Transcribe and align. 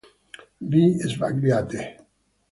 Vi 0.71 0.81
sbagliate. 1.11 1.85